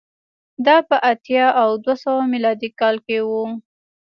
[0.65, 3.31] دا په اتیا او دوه سوه میلادي کال کې و